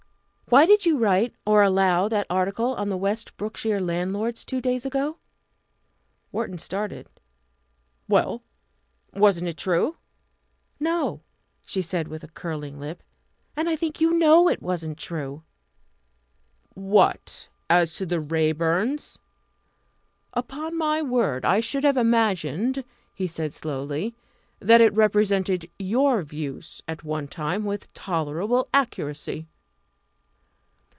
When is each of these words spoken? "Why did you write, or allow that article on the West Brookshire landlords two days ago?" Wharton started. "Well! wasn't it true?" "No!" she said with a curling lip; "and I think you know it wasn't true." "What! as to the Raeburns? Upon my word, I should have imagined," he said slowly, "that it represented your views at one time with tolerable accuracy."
"Why 0.49 0.65
did 0.65 0.85
you 0.85 0.97
write, 0.97 1.33
or 1.45 1.63
allow 1.63 2.09
that 2.09 2.27
article 2.29 2.75
on 2.75 2.89
the 2.89 2.97
West 2.97 3.37
Brookshire 3.37 3.79
landlords 3.79 4.43
two 4.43 4.59
days 4.59 4.85
ago?" 4.85 5.17
Wharton 6.33 6.57
started. 6.57 7.07
"Well! 8.09 8.43
wasn't 9.13 9.47
it 9.47 9.55
true?" 9.55 9.95
"No!" 10.77 11.21
she 11.65 11.81
said 11.81 12.09
with 12.09 12.21
a 12.25 12.33
curling 12.33 12.77
lip; 12.81 13.01
"and 13.55 13.69
I 13.69 13.77
think 13.77 14.01
you 14.01 14.11
know 14.11 14.49
it 14.49 14.61
wasn't 14.61 14.97
true." 14.97 15.43
"What! 16.73 17.47
as 17.69 17.95
to 17.95 18.05
the 18.05 18.19
Raeburns? 18.19 19.17
Upon 20.33 20.77
my 20.77 21.01
word, 21.01 21.45
I 21.45 21.61
should 21.61 21.85
have 21.85 21.95
imagined," 21.95 22.83
he 23.15 23.25
said 23.25 23.53
slowly, 23.53 24.17
"that 24.59 24.81
it 24.81 24.91
represented 24.93 25.71
your 25.79 26.23
views 26.23 26.81
at 26.89 27.05
one 27.05 27.29
time 27.29 27.63
with 27.63 27.93
tolerable 27.93 28.67
accuracy." 28.73 29.47